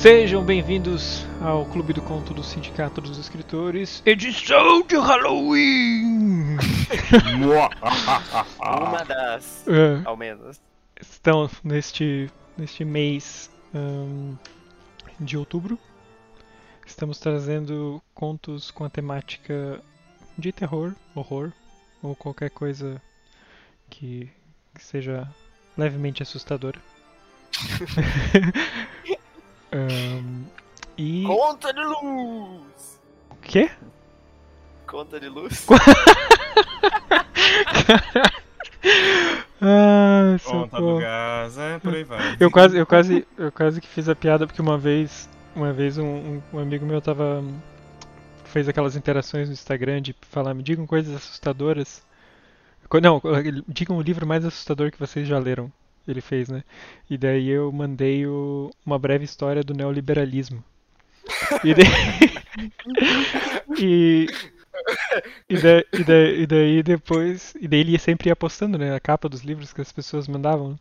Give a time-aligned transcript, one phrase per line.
[0.00, 6.58] Sejam bem-vindos ao Clube do Conto do Sindicato dos Escritores, edição de Halloween!
[8.60, 10.60] Uma das, É, ao menos.
[11.00, 14.36] Estão neste, neste mês ahn,
[15.18, 15.78] de outubro.
[16.86, 19.80] Estamos trazendo contos com a temática
[20.36, 21.50] de terror, horror
[22.02, 23.00] ou qualquer coisa
[23.88, 24.30] que,
[24.74, 25.26] que seja
[25.76, 26.78] levemente assustadora.
[29.72, 30.44] Ahn,
[30.96, 31.24] e.
[31.26, 33.00] Conta de luz!
[33.30, 33.70] O quê?
[34.86, 35.66] Conta de luz?
[39.60, 42.36] Ah, Conta do gás, é, por aí vai.
[42.38, 45.96] Eu quase, eu quase, eu quase que fiz a piada porque uma vez, uma vez
[45.98, 47.42] um, um- um amigo meu tava
[48.44, 52.04] fez aquelas interações no Instagram de falar, me digam coisas assustadoras.
[53.02, 53.20] Não,
[53.66, 55.72] digam o livro mais assustador que vocês já leram.
[56.06, 56.62] Ele fez, né?
[57.10, 60.62] E daí eu mandei o- uma breve história do neoliberalismo.
[61.64, 61.84] E daí,
[63.78, 64.26] e,
[65.48, 69.00] e, da- e da- e daí depois, e daí ele sempre ia postando, né, a
[69.00, 70.70] capa dos livros que as pessoas mandavam.
[70.70, 70.76] né?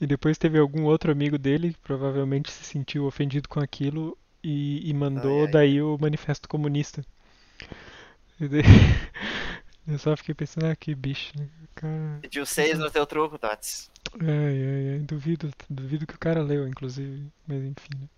[0.00, 4.88] E depois teve algum outro amigo dele que provavelmente se sentiu ofendido com aquilo e,
[4.88, 5.50] e mandou Ai, ai.
[5.52, 7.04] daí o Manifesto Comunista.
[8.40, 8.62] E daí-
[9.86, 11.46] eu só fiquei pensando, ah, que bicho, né?
[11.74, 13.90] Cara, Pediu seis no teu truco, Tots.
[14.20, 18.08] Ai, ai, ai, duvido, duvido que o cara leu, inclusive, mas enfim?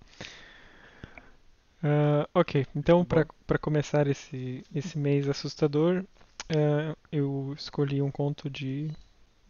[1.83, 6.05] Ah, ok, então para para começar esse, esse mês assustador,
[6.48, 8.91] ah, eu escolhi um conto de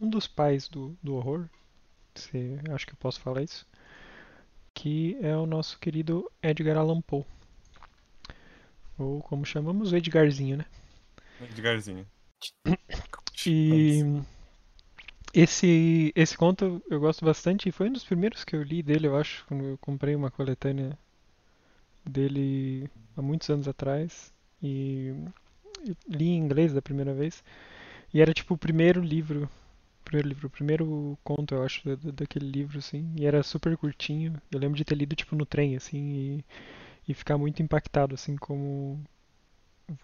[0.00, 1.48] um dos pais do, do horror,
[2.14, 3.66] se acho que eu posso falar isso,
[4.74, 7.24] que é o nosso querido Edgar Allan Poe,
[8.98, 10.66] ou como chamamos, o Edgarzinho, né?
[11.40, 12.06] Edgarzinho.
[13.46, 14.02] E
[15.34, 19.06] esse, esse conto eu gosto bastante e foi um dos primeiros que eu li dele,
[19.08, 20.98] eu acho, quando eu comprei uma coletânea
[22.04, 25.12] dele há muitos anos atrás e
[26.08, 27.42] li em inglês da primeira vez
[28.14, 29.48] e era tipo o primeiro livro,
[30.04, 33.76] primeiro livro, o primeiro conto eu acho da- da- daquele livro assim e era super
[33.78, 34.40] curtinho.
[34.52, 35.98] Eu lembro de ter lido tipo no trem assim
[37.08, 39.00] e, e ficar muito impactado assim como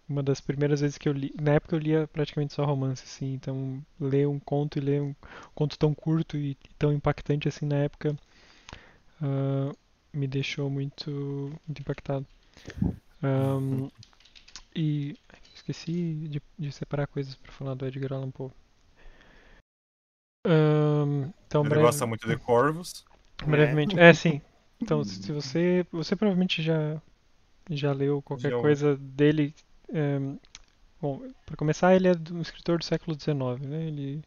[0.09, 3.35] uma das primeiras vezes que eu li, na época eu lia praticamente só romance assim,
[3.35, 5.15] então ler um conto e ler um
[5.55, 8.17] conto tão curto e tão impactante assim na época
[9.23, 9.73] ah,
[10.13, 11.11] me deixou muito,
[11.67, 12.27] muito impactado.
[13.23, 13.91] Ahn,
[14.77, 15.17] e
[15.55, 18.51] esqueci de, de separar coisas para falar do Edgar Allan Poe.
[20.45, 23.05] Ahn, então, Ele breve- gosta muito de corvos.
[23.45, 23.99] brevemente.
[23.99, 24.41] É, sim.
[24.81, 27.01] Então, se você, você provavelmente já
[27.71, 29.55] já leu qualquer Já coisa dele.
[29.93, 30.37] Ehm,
[31.01, 33.87] bom, para começar, ele é um escritor do século XIX, né?
[33.87, 34.23] Ele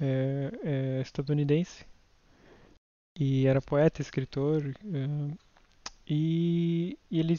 [0.00, 0.52] é,
[0.98, 1.86] é estadunidense
[3.18, 5.34] e era poeta, escritor eh,
[6.08, 7.38] e, e ele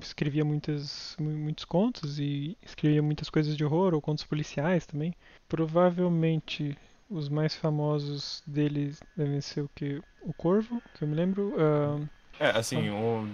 [0.00, 5.14] escrevia muitas, mu- muitos contos e escrevia muitas coisas de horror ou contos policiais também.
[5.48, 6.76] Provavelmente
[7.08, 10.00] os mais famosos deles devem ser o que?
[10.22, 11.54] O Corvo, que eu me lembro.
[11.58, 12.00] ah,
[12.40, 13.26] É, assim, o.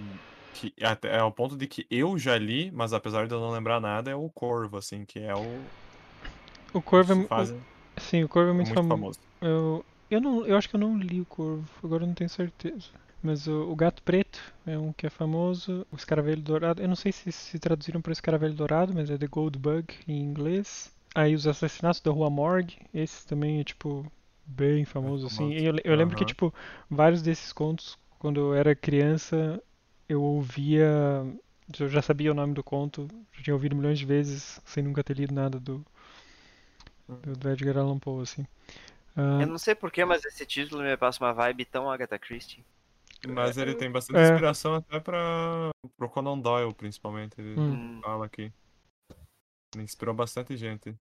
[0.53, 3.51] Que até, é o ponto de que eu já li, mas apesar de eu não
[3.51, 5.71] lembrar nada, é o Corvo, assim, que é o.
[6.73, 7.55] o Corvo é, que faz-
[7.99, 9.19] sim, o Corvo é muito, muito famo- famoso.
[9.41, 12.29] Eu, eu não, eu acho que eu não li o Corvo, agora eu não tenho
[12.29, 12.87] certeza.
[13.21, 15.85] Mas o, o Gato Preto é um que é famoso.
[15.91, 19.27] O Escaravelho Dourado, eu não sei se se traduziram para Escaravelho Dourado, mas é The
[19.27, 20.91] Gold Bug em inglês.
[21.13, 24.11] Aí os Assassinatos da Rua Morgue, esse também é tipo
[24.45, 25.51] bem famoso assim.
[25.51, 25.53] famoso.
[25.53, 26.25] E eu, le- eu lembro que Aham.
[26.25, 26.53] tipo
[26.89, 29.61] vários desses contos quando eu era criança
[30.11, 30.85] eu ouvia,
[31.79, 35.03] eu já sabia o nome do conto, já tinha ouvido milhões de vezes sem nunca
[35.03, 35.85] ter lido nada do
[37.07, 38.45] do, do Edgar Allan Poe assim.
[39.15, 42.63] Ah, Eu não sei porquê, mas esse título me passa uma vibe tão Agatha Christie.
[43.27, 44.23] Mas ele tem bastante É.
[44.23, 45.69] inspiração até pra.
[45.97, 47.39] pro Conan Doyle, principalmente.
[47.39, 47.99] Ele Hum.
[48.01, 48.51] Fala aqui.
[49.75, 50.95] Ele inspirou bastante gente.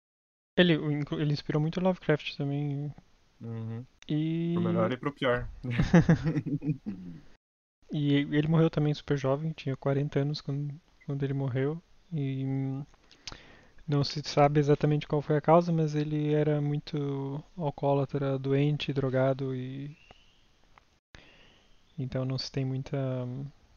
[0.58, 2.94] Ele, o ele inspirou muito Lovecraft também.
[3.40, 3.86] Uhum.
[4.08, 5.48] E, Pro melhor e pro pior.
[7.92, 10.74] e ele morreu também super jovem, tinha 40 anos quando,
[11.06, 11.82] quando ele morreu.
[12.14, 12.46] E
[13.88, 19.56] não se sabe exatamente qual foi a causa, mas ele era muito alcoólatra, doente, drogado
[19.56, 19.98] e.
[21.98, 22.98] Então não se tem muita.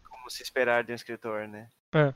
[0.08, 1.68] Como se esperar de um escritor, né?
[1.94, 2.12] É.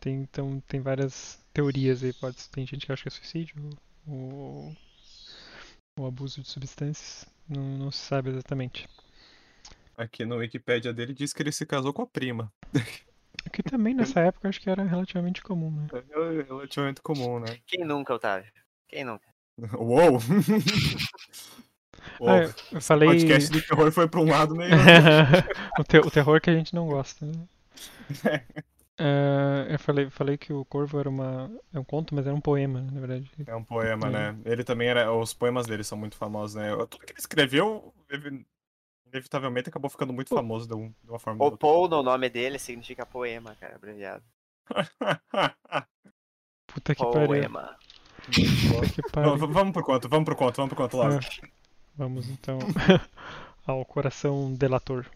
[0.00, 2.12] Tem, então tem várias teorias aí.
[2.12, 3.70] Pode, tem gente que acha que é suicídio
[4.06, 4.76] ou,
[5.96, 7.26] ou abuso de substâncias.
[7.48, 8.88] Não, não se sabe exatamente.
[9.96, 12.52] Aqui no Wikipedia dele diz que ele se casou com a prima.
[13.46, 15.86] O que também nessa época acho que era relativamente comum, né?
[15.92, 17.58] É relativamente comum, né?
[17.66, 18.50] Quem nunca, Otávio?
[18.88, 19.26] Quem nunca?
[19.78, 20.18] Uou!
[22.18, 22.42] Pô, Ah,
[22.72, 23.08] eu falei.
[23.08, 24.70] O podcast de terror foi pra um lado meio.
[25.78, 28.42] o, te- o terror que a gente não gosta, né?
[28.98, 32.40] É, eu falei, falei que o Corvo era uma, é um conto, mas era um
[32.40, 33.28] poema, na verdade.
[33.46, 34.10] É um poema, É.
[34.10, 34.38] né?
[34.44, 35.12] Ele também era.
[35.12, 36.70] Os poemas dele são muito famosos, né?
[36.88, 37.92] Tudo que ele escreveu,
[39.14, 42.58] inevitavelmente, acabou ficando muito famoso de, um- de uma forma O Paul no nome dele
[42.58, 44.24] significa poema, cara, abreviado.
[46.66, 47.26] Puta que pariu.
[47.28, 47.76] Poema.
[48.26, 49.36] Puta que pariu.
[49.38, 51.14] vamos pro conto, vamos pro conto, vamos pro conto logo.
[51.14, 51.20] É.
[51.96, 52.58] Vamos então
[53.64, 55.06] ao coração delator.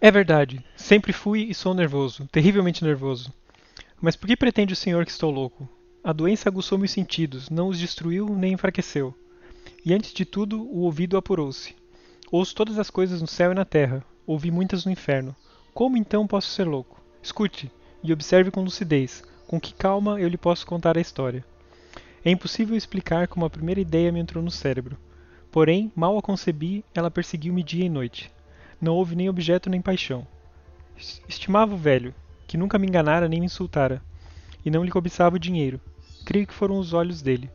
[0.00, 3.32] É verdade, sempre fui e sou nervoso, terrivelmente nervoso.
[4.00, 5.68] Mas por que pretende o senhor que estou louco?
[6.08, 9.14] A doença aguçou meus sentidos, não os destruiu nem enfraqueceu.
[9.84, 11.76] E antes de tudo, o ouvido apurou-se.
[12.32, 15.36] Ouço todas as coisas no céu e na terra, ouvi muitas no inferno.
[15.74, 16.98] Como então posso ser louco?
[17.22, 17.70] Escute
[18.02, 21.44] e observe com lucidez, com que calma eu lhe posso contar a história.
[22.24, 24.96] É impossível explicar como a primeira ideia me entrou no cérebro.
[25.52, 28.32] Porém, mal a concebi, ela perseguiu-me dia e noite.
[28.80, 30.26] Não houve nem objeto nem paixão.
[30.96, 32.14] Es- Estimava o velho,
[32.46, 34.02] que nunca me enganara nem me insultara,
[34.64, 35.78] e não lhe cobiçava o dinheiro.
[36.28, 37.48] Creio que foram os olhos dele.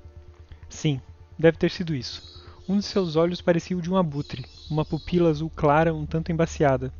[0.68, 1.00] Sim,
[1.38, 2.44] deve ter sido isso.
[2.68, 6.32] Um de seus olhos parecia o de um abutre, uma pupila azul clara um tanto
[6.32, 6.92] embaciada.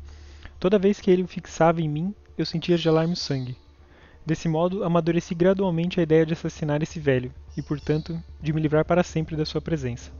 [0.60, 3.56] Toda vez que ele o fixava em mim, eu sentia gelar-me o sangue.
[4.24, 8.84] Desse modo, amadureci gradualmente a ideia de assassinar esse velho, e portanto, de me livrar
[8.84, 10.12] para sempre da sua presença.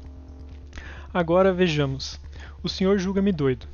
[1.15, 2.21] Agora vejamos.
[2.65, 3.69] O senhor julga-me doido.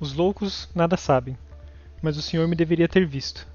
[0.00, 1.36] Os loucos nada sabem,
[2.00, 3.46] mas o senhor me deveria ter visto.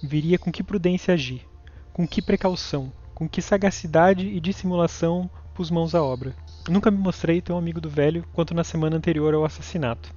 [0.00, 1.44] Viria com que prudência agir,
[1.92, 6.34] com que precaução, com que sagacidade e dissimulação pus mãos à obra.
[6.66, 10.10] Nunca me mostrei tão amigo do velho quanto na semana anterior ao assassinato.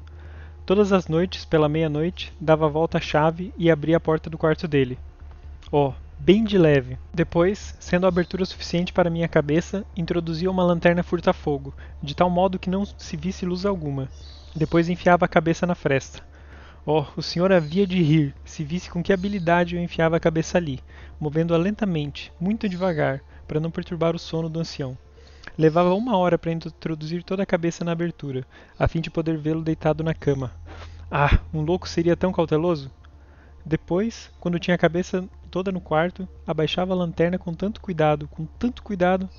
[0.66, 4.70] Todas as noites, pela meia-noite, dava volta à chave e abria a porta do quarto
[4.70, 4.98] dele.
[5.70, 6.98] Oh, bem de leve.
[7.14, 12.58] Depois, sendo a abertura suficiente para minha cabeça, introduzia uma lanterna furta-fogo, de tal modo
[12.58, 14.08] que não se visse luz alguma.
[14.56, 16.24] Depois enfiava a cabeça na fresta.
[16.86, 20.58] Oh, o senhor havia de rir, se visse com que habilidade eu enfiava a cabeça
[20.58, 20.82] ali,
[21.18, 24.98] movendo-a lentamente, muito devagar, para não perturbar o sono do ancião.
[25.58, 28.46] Levava uma hora para introduzir toda a cabeça na abertura,
[28.78, 30.52] a fim de poder vê-lo deitado na cama.
[31.10, 32.92] Ah, um louco seria tão cauteloso?
[33.66, 38.46] Depois, quando tinha a cabeça toda no quarto, abaixava a lanterna com tanto cuidado, com
[38.46, 39.30] tanto cuidado,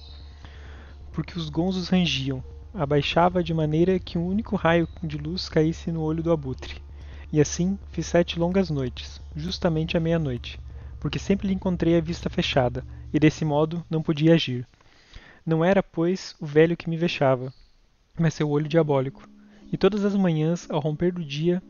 [1.13, 2.43] porque os gonzos rangiam.
[2.73, 6.84] Abaixava de maneira que um único raio de luz caísse no olho do abutre.
[7.35, 10.61] E assim fiz sete longas noites, justamente à meia-noite,
[11.01, 14.65] porque sempre lhe encontrei a vista fechada, e desse modo não podia agir.
[15.45, 17.53] Não era, pois, o velho que me vexava,
[18.17, 19.29] mas seu olho diabólico.
[19.73, 21.61] E todas as manhãs, ao romper do dia,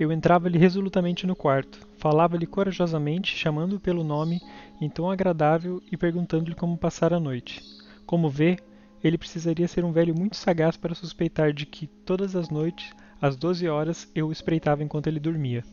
[0.00, 4.40] eu entrava-lhe resolutamente no quarto, falava-lhe corajosamente, chamando-o pelo nome,
[4.80, 7.62] em tom agradável e perguntando-lhe como passara a noite.
[8.04, 8.58] Como vê,
[9.00, 12.92] ele precisaria ser um velho muito sagaz para suspeitar de que, todas as noites,
[13.24, 15.64] às doze horas, eu o espreitava enquanto ele dormia.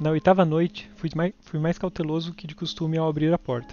[0.00, 3.72] Na oitava noite, fui mais, fui mais cauteloso que de costume ao abrir a porta.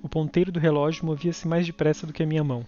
[0.00, 2.64] O ponteiro do relógio movia-se mais depressa do que a minha mão.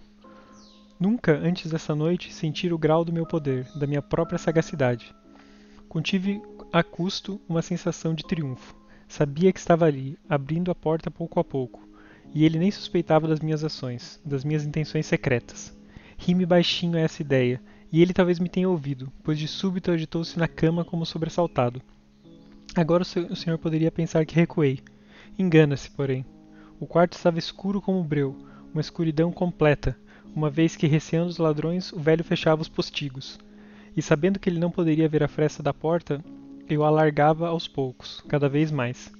[0.99, 5.15] Nunca antes dessa noite sentira o grau do meu poder, da minha própria sagacidade.
[5.87, 6.41] Contive
[6.73, 8.75] a custo uma sensação de triunfo.
[9.07, 11.87] Sabia que estava ali, abrindo a porta pouco a pouco,
[12.33, 15.73] e ele nem suspeitava das minhas ações, das minhas intenções secretas.
[16.17, 20.37] Ri-me baixinho a essa ideia, e ele talvez me tenha ouvido, pois de súbito agitou-se
[20.37, 21.81] na cama como sobressaltado.
[22.75, 24.79] Agora o, se- o senhor poderia pensar que recuei.
[25.37, 26.25] Engana-se, porém.
[26.79, 28.35] O quarto estava escuro como breu,
[28.73, 29.97] uma escuridão completa,
[30.35, 33.39] uma vez que, receando os ladrões, o velho fechava os postigos.
[33.95, 36.23] E sabendo que ele não poderia ver a fresta da porta,
[36.69, 39.11] eu a alargava aos poucos, cada vez mais.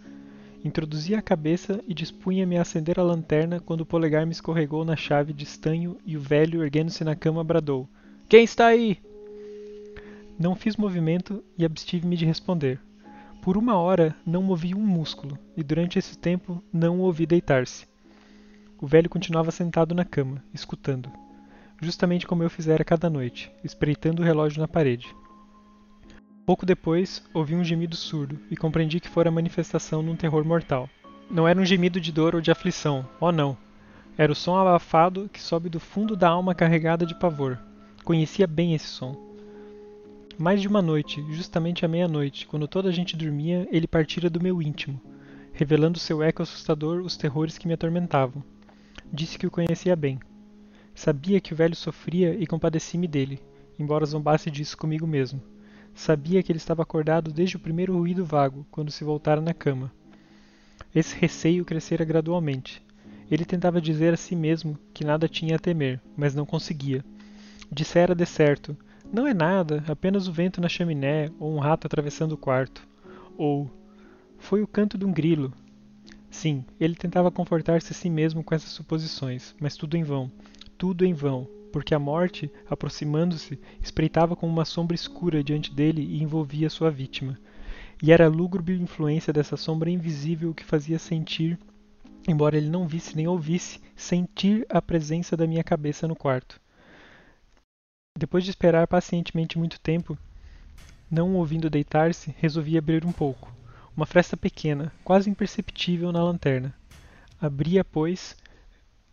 [0.63, 4.95] Introduzia a cabeça e dispunha-me a acender a lanterna quando o polegar me escorregou na
[4.95, 7.88] chave de estanho e o velho, erguendo-se na cama, bradou:
[8.29, 9.00] Quem está aí?
[10.38, 12.77] Não fiz movimento e abstive-me de responder.
[13.41, 17.88] Por uma hora não movi um músculo, e durante esse tempo não o ouvi deitar-se.
[18.81, 21.10] O velho continuava sentado na cama, escutando,
[21.81, 25.07] justamente como eu fizera cada noite, espreitando o relógio na parede.
[26.46, 30.43] Pouco depois, ouvi um gemido surdo e compreendi que fora a manifestação de um terror
[30.43, 30.89] mortal.
[31.31, 33.57] Não era um gemido de dor ou de aflição, oh não.
[34.17, 37.57] Era o som abafado que sobe do fundo da alma carregada de pavor.
[38.08, 39.18] Conhecia bem esse som.
[40.38, 44.40] Mais de uma noite, justamente à meia-noite, quando toda a gente dormia, ele partira do
[44.40, 44.98] meu íntimo,
[45.52, 48.42] revelando seu eco assustador os terrores que me atormentavam.
[49.12, 50.20] Disse que o conhecia bem.
[50.96, 53.42] Sabia que o velho sofria e compadeci-me dele,
[53.78, 55.42] embora zombasse disso comigo mesmo.
[55.94, 59.92] Sabia que ele estava acordado desde o primeiro ruído vago, quando se voltara na cama.
[60.96, 62.82] Esse receio crescera gradualmente.
[63.30, 67.04] Ele tentava dizer a si mesmo que nada tinha a temer, mas não conseguia.
[67.71, 68.77] Dissera de certo:
[69.12, 72.88] Não é nada, apenas o vento na chaminé ou um rato atravessando o quarto.
[73.38, 73.69] Ou
[74.38, 75.53] foi o canto de um grilo.
[76.29, 80.31] Sim, ele tentava confortar-se a si mesmo com essas suposições, mas tudo em vão.
[80.77, 86.21] Tudo em vão, porque a morte, aproximando-se, espreitava como uma sombra escura diante dele e
[86.21, 87.38] envolvia sua vítima.
[88.01, 91.57] E era a lúgubre influência dessa sombra invisível que fazia sentir,
[92.27, 96.62] embora ele não visse nem ouvisse, sentir a presença da minha cabeça no quarto.
[98.17, 100.17] Depois de esperar pacientemente muito tempo,
[101.09, 103.53] não ouvindo deitar-se, resolvi abrir um pouco.
[103.95, 106.74] Uma fresta pequena, quase imperceptível na lanterna.
[107.39, 108.36] Abria, pois,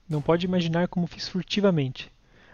[0.08, 2.11] não pode imaginar como fiz furtivamente,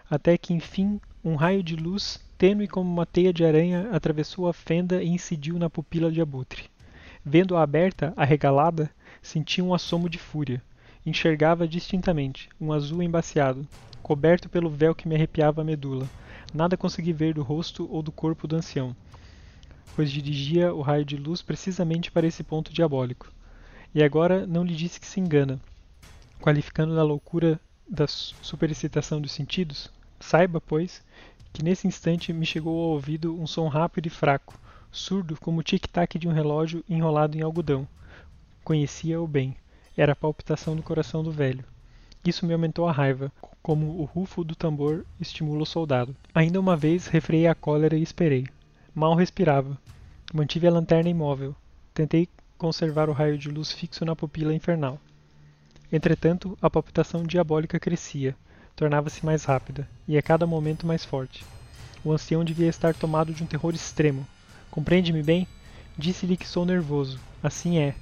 [0.09, 4.51] até que enfim um raio de luz, tênue como uma teia de aranha, atravessou a
[4.51, 6.65] fenda e incidiu na pupila de abutre.
[7.23, 8.91] Vendo-a aberta, arregalada,
[9.21, 10.61] senti um assomo de fúria.
[11.05, 13.65] Enxergava distintamente, um azul embaciado,
[14.03, 16.09] coberto pelo véu que me arrepiava a medula.
[16.53, 18.95] Nada consegui ver do rosto ou do corpo do ancião,
[19.95, 23.31] pois dirigia o raio de luz precisamente para esse ponto diabólico.
[23.95, 25.59] E agora não lhe disse que se engana,
[26.41, 29.89] qualificando da loucura da superexcitação dos sentidos,
[30.21, 31.03] Saiba, pois,
[31.51, 34.57] que nesse instante me chegou ao ouvido um som rápido e fraco,
[34.91, 37.87] surdo como o tic-tac de um relógio enrolado em algodão.
[38.63, 39.55] Conhecia-o bem.
[39.97, 41.65] Era a palpitação do coração do velho.
[42.23, 46.15] Isso me aumentou a raiva, como o rufo do tambor estimula o soldado.
[46.33, 48.47] Ainda uma vez refreiei a cólera e esperei.
[48.93, 49.77] Mal respirava.
[50.33, 51.55] Mantive a lanterna imóvel.
[51.93, 54.99] Tentei conservar o raio de luz fixo na pupila infernal.
[55.91, 58.35] Entretanto, a palpitação diabólica crescia
[58.75, 61.45] tornava-se mais rápida, e a cada momento mais forte.
[62.03, 64.25] O ancião devia estar tomado de um terror extremo.
[64.71, 65.47] Compreende-me bem?
[65.97, 67.19] Disse-lhe que sou nervoso.
[67.43, 67.93] Assim é.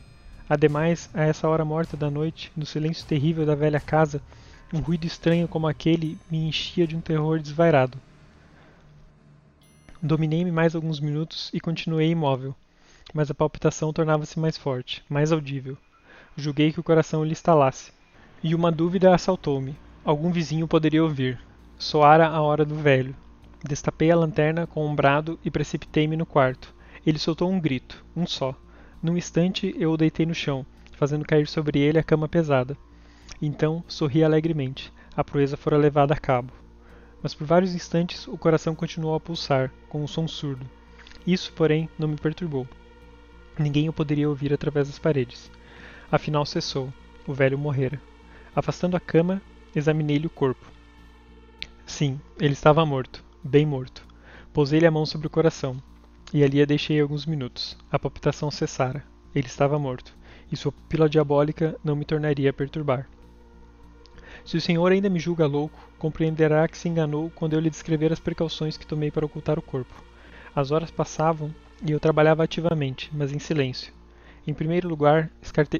[0.49, 4.19] Ademais, a essa hora morta da noite, no silêncio terrível da velha casa,
[4.73, 7.99] um ruído estranho como aquele me enchia de um terror desvairado.
[10.01, 12.55] Dominei-me mais alguns minutos e continuei imóvel,
[13.13, 15.77] mas a palpitação tornava-se mais forte, mais audível.
[16.35, 17.91] Julguei que o coração lhe estalasse.
[18.41, 19.75] E uma dúvida assaltou-me.
[20.05, 21.39] Algum vizinho poderia ouvir.
[21.77, 23.15] Soara a hora do velho.
[23.63, 26.73] Destapei a lanterna com um brado e precipitei-me no quarto.
[27.05, 28.55] Ele soltou um grito, um só.
[29.01, 32.77] Num instante eu o deitei no chão, fazendo cair sobre ele a cama pesada.
[33.41, 34.91] Então sorri alegremente.
[35.15, 36.53] A proeza fora levada a cabo.
[37.21, 40.65] Mas por vários instantes o coração continuou a pulsar, com um som surdo.
[41.27, 42.67] Isso, porém, não me perturbou.
[43.57, 45.51] Ninguém o poderia ouvir através das paredes.
[46.11, 46.93] Afinal cessou.
[47.27, 48.01] O velho morrera.
[48.55, 49.41] Afastando a cama,
[49.75, 50.65] Examinei-lhe o corpo.
[51.85, 54.05] Sim, ele estava morto, bem morto.
[54.51, 55.81] Pousei-lhe a mão sobre o coração,
[56.33, 57.77] e ali a deixei alguns minutos.
[57.91, 59.03] A palpitação cessara.
[59.33, 60.15] Ele estava morto,
[60.51, 63.07] e sua pupila diabólica não me tornaria a perturbar.
[64.45, 68.11] Se o senhor ainda me julga louco, compreenderá que se enganou quando eu lhe descrever
[68.11, 70.03] as precauções que tomei para ocultar o corpo.
[70.55, 71.53] As horas passavam
[71.85, 73.93] e eu trabalhava ativamente, mas em silêncio.
[74.47, 75.29] Em primeiro lugar,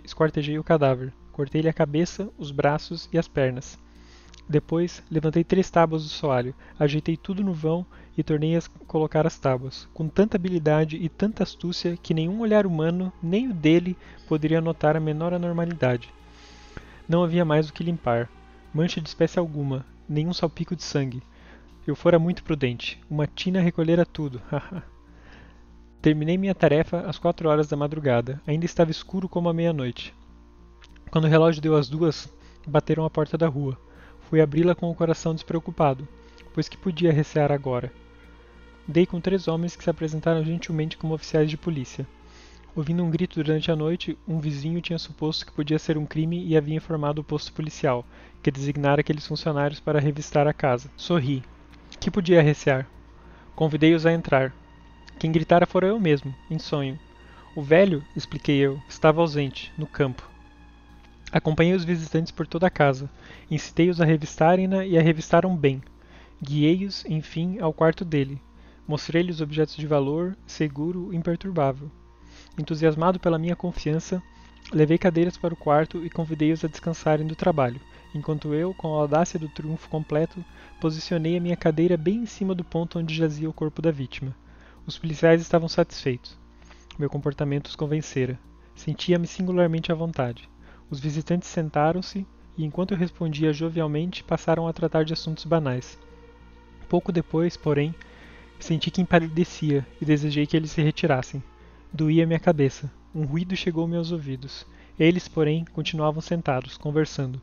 [0.03, 3.79] esquartejei o cadáver, Cortei-lhe a cabeça, os braços e as pernas.
[4.50, 7.86] Depois, levantei três tábuas do soalho, ajeitei tudo no vão
[8.18, 12.65] e tornei a colocar as tábuas, com tanta habilidade e tanta astúcia que nenhum olhar
[12.65, 13.96] humano, nem o dele,
[14.27, 16.12] poderia notar a menor anormalidade.
[17.08, 18.27] Não havia mais o que limpar.
[18.74, 21.22] Mancha de espécie alguma, nenhum salpico de sangue.
[21.86, 23.00] Eu fora muito prudente.
[23.08, 24.41] Uma tina recolhera tudo.
[26.01, 28.41] Terminei minha tarefa às quatro horas da madrugada.
[28.48, 30.13] Ainda estava escuro como a meia-noite.
[31.12, 32.32] Quando o relógio deu as duas,
[32.68, 33.77] bateram à porta da rua.
[34.29, 36.07] Fui abri-la com o coração despreocupado,
[36.53, 37.91] pois que podia recear agora.
[38.88, 42.07] Dei com três homens que se apresentaram gentilmente como oficiais de polícia.
[42.75, 46.45] Ouvindo um grito durante a noite, um vizinho tinha suposto que podia ser um crime
[46.45, 48.05] e havia informado o posto policial,
[48.43, 50.91] que designara aqueles funcionários para revistar a casa.
[50.95, 51.43] Sorri.
[52.00, 52.88] Que podia recear?
[53.55, 54.53] Convidei-os a entrar.
[55.17, 57.00] Quem gritara fora eu mesmo, em sonho.
[57.55, 60.28] O velho, expliquei eu, estava ausente, no campo.
[61.31, 63.09] Acompanhei os visitantes por toda a casa,
[63.51, 65.81] incitei-os a revistarem-na e a revistaram bem.
[66.41, 68.41] Guiei-os, enfim, ao quarto dele.
[68.88, 71.91] Mostrei-lhe os objetos de valor, seguro, imperturbável.
[72.57, 74.24] Entusiasmado pela minha confiança,
[74.74, 77.79] levei cadeiras para o quarto e convidei-os a descansarem do trabalho,
[78.15, 80.43] enquanto eu, com a audácia do triunfo completo,
[80.81, 84.36] posicionei a minha cadeira bem em cima do ponto onde jazia o corpo da vítima.
[84.88, 86.36] Os policiais estavam satisfeitos.
[86.98, 88.39] Meu comportamento os convencera.
[88.75, 90.50] Sentia-me singularmente à vontade.
[90.89, 92.25] Os visitantes sentaram-se
[92.58, 95.98] e, enquanto eu respondia jovialmente, passaram a tratar de assuntos banais.
[96.88, 97.93] Pouco depois, porém,
[98.60, 101.43] senti que empalidecia e desejei que eles se retirassem.
[101.93, 102.91] Doía minha cabeça.
[103.13, 104.65] Um ruído chegou-me aos ouvidos.
[105.00, 107.39] Eles, porém, continuavam sentados, conversando.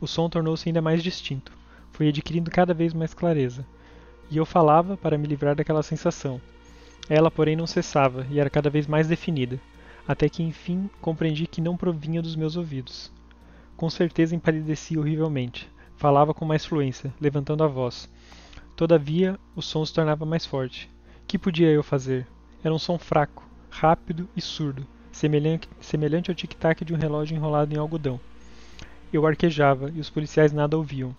[0.00, 1.52] o som tornou-se ainda mais distinto.
[1.92, 3.66] Fui adquirindo cada vez mais clareza.
[4.30, 6.40] E eu falava para me livrar daquela sensação.
[7.08, 9.60] Ela, porém, não cessava e era cada vez mais definida,
[10.06, 13.12] até que enfim compreendi que não provinha dos meus ouvidos.
[13.76, 15.70] Com certeza empalideci horrivelmente.
[15.96, 18.08] Falava com mais fluência, levantando a voz.
[18.76, 20.90] Todavia, o som se tornava mais forte.
[21.26, 22.26] Que podia eu fazer?
[22.64, 27.74] Era um som fraco, rápido e surdo, semelhante, semelhante ao tic-tac de um relógio enrolado
[27.74, 28.18] em algodão.
[29.12, 31.14] Eu arquejava e os policiais nada ouviam.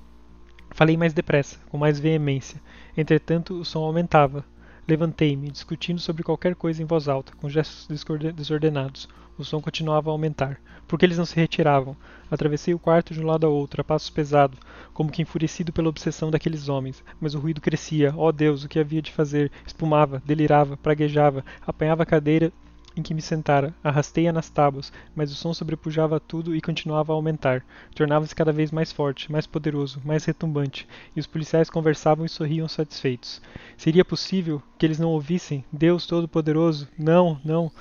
[0.71, 2.61] Falei mais depressa, com mais veemência.
[2.95, 4.45] Entretanto, o som aumentava.
[4.91, 7.87] Levantei-me, discutindo sobre qualquer coisa em voz alta, com gestos
[8.35, 9.07] desordenados.
[9.37, 10.59] O som continuava a aumentar.
[10.85, 11.95] Por que eles não se retiravam?
[12.29, 14.59] Atravessei o quarto de um lado ao outro, a passos pesados,
[14.93, 17.01] como que enfurecido pela obsessão daqueles homens.
[17.21, 18.13] Mas o ruído crescia.
[18.17, 19.49] Oh Deus, o que havia de fazer?
[19.65, 22.51] Espumava, delirava, praguejava, apanhava a cadeira
[22.95, 27.15] em que me sentara, arrastei-a nas tábuas, mas o som sobrepujava tudo e continuava a
[27.15, 27.63] aumentar.
[27.95, 32.67] Tornava-se cada vez mais forte, mais poderoso, mais retumbante, e os policiais conversavam e sorriam
[32.67, 33.41] satisfeitos.
[33.77, 35.63] Seria possível que eles não ouvissem?
[35.71, 36.87] Deus Todo-Poderoso?
[36.97, 37.71] Não, não.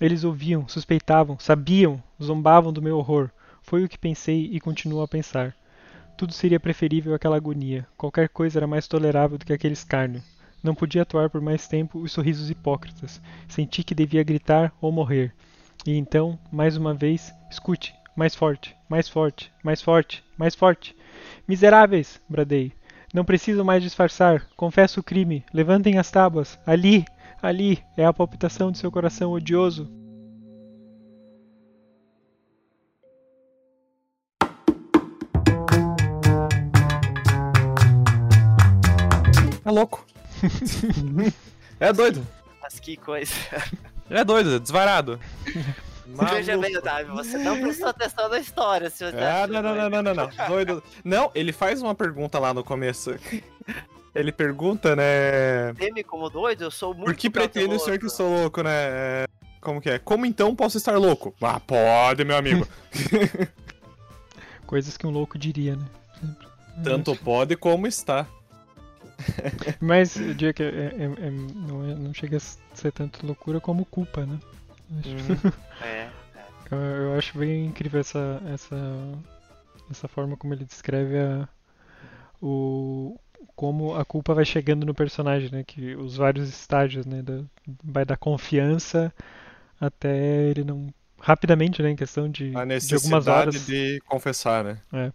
[0.00, 3.30] Eles ouviam, suspeitavam, sabiam, zombavam do meu horror.
[3.62, 5.54] Foi o que pensei e continuo a pensar.
[6.16, 7.86] Tudo seria preferível àquela agonia.
[7.96, 10.22] Qualquer coisa era mais tolerável do que aquele escárnio.
[10.68, 13.22] Não podia atuar por mais tempo os sorrisos hipócritas.
[13.48, 15.34] Senti que devia gritar ou morrer.
[15.86, 20.94] E então, mais uma vez, escute, mais forte, mais forte, mais forte, mais forte.
[21.48, 22.20] Miseráveis!
[22.28, 22.70] bradei.
[23.14, 24.46] Não preciso mais disfarçar.
[24.58, 25.42] Confesso o crime.
[25.54, 26.58] Levantem as tábuas.
[26.66, 27.06] Ali,
[27.40, 29.90] ali, é a palpitação de seu coração odioso.
[39.64, 40.04] É louco.
[41.80, 42.26] é doido.
[42.60, 43.32] Mas que coisa.
[44.10, 45.18] É doido, desvarado.
[46.30, 48.88] Veja bem, Otávio, você não prestou atenção na história.
[48.88, 50.48] Se você Ah, não, não, não, não, não, não.
[50.48, 50.82] Doido.
[51.04, 53.14] Não, ele faz uma pergunta lá no começo.
[54.14, 55.74] Ele pergunta, né?
[55.74, 57.04] Teme como doido, eu sou muito.
[57.04, 57.84] Por que pretende cauteloso.
[57.84, 59.26] ser que sou louco, né?
[59.60, 59.98] Como que é?
[59.98, 61.34] Como então posso estar louco?
[61.40, 62.66] Ah, pode, meu amigo.
[64.66, 65.84] Coisas que um louco diria, né?
[66.82, 68.26] Tanto pode como está.
[69.80, 72.40] Mas eu diria que é- é- é- não, é- não chega a
[72.74, 74.38] ser tanto loucura como culpa, né?
[74.98, 75.08] Acho-
[75.82, 76.08] É.
[76.70, 78.76] Eu, eu acho bem incrível essa, essa,
[79.90, 81.48] essa forma como ele descreve a,
[82.42, 83.18] o,
[83.56, 85.64] como a culpa vai chegando no personagem, né?
[85.66, 87.22] Que os vários estágios, né?
[87.22, 87.40] Da,
[87.82, 89.12] vai da confiança
[89.80, 90.14] até
[90.50, 90.92] ele não.
[91.20, 91.90] Rapidamente, né?
[91.90, 93.66] Em questão de, A de necessidade algumas horas.
[93.66, 94.78] de confessar, né?
[94.92, 95.12] É.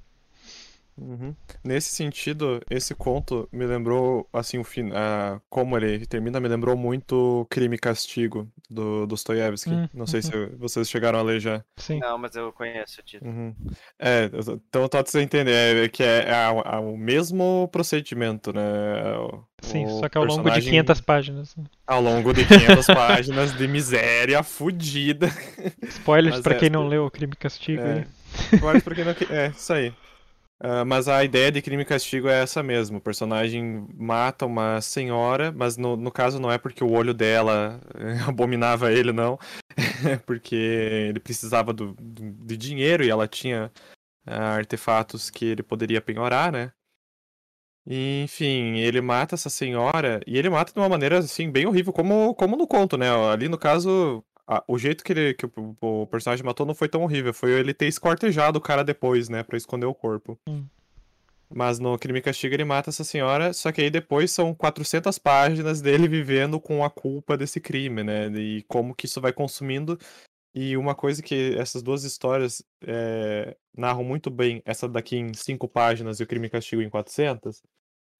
[0.97, 1.33] Uhum.
[1.63, 6.77] Nesse sentido, esse conto me lembrou, assim, o fim, ah, como ele termina, me lembrou
[6.77, 9.71] muito Crime e Castigo, do Dostoiévski.
[9.71, 11.63] Hum, Não sei se vocês chegaram a ler já.
[11.77, 11.99] Sim.
[11.99, 13.31] Não, mas eu conheço o título.
[13.31, 13.55] Uhum.
[13.99, 18.61] É, eu- então tá você entender, é que é, é a- o mesmo procedimento, né?
[19.17, 21.55] O- Sim, o só que ao longo de personagem- 500 páginas.
[21.87, 25.27] Ao longo de 500 páginas de miséria fudida.
[25.83, 27.81] Spoilers Mas pra quem não leu o Crime e Castigo.
[27.81, 27.93] É.
[27.93, 28.05] aí.
[28.57, 29.11] Agora, porque não...
[29.29, 29.93] É, isso aí.
[30.65, 32.97] Ah, mas a ideia de crime e castigo é essa mesmo.
[32.97, 37.81] O personagem mata uma senhora, mas no, no caso não é porque o olho dela
[37.95, 39.37] eh, abominava ele, não.
[40.07, 43.71] É porque ele precisava do, do- de dinheiro e ela tinha
[44.25, 46.71] ah, artefatos que ele poderia penhorar, né?
[47.85, 51.91] E, enfim, ele mata essa senhora e ele mata de uma maneira assim bem horrível,
[51.91, 53.07] como, como no conto, né?
[53.31, 56.89] Ali no caso, a- o jeito que, ele, que o, o personagem matou não foi
[56.89, 60.37] tão horrível, foi ele ter esquartejado o cara depois, né, Pra esconder o corpo.
[60.47, 60.65] Hum.
[61.55, 65.19] Mas no Crime e Castigo ele mata essa senhora, só que aí depois são 400
[65.19, 68.27] páginas dele vivendo com a culpa desse crime, né?
[68.29, 69.97] E como que isso vai consumindo.
[70.55, 75.67] E uma coisa que essas duas histórias eh, narram muito bem, essa daqui em 5
[75.67, 77.61] páginas e o Crime e Castigo em 400,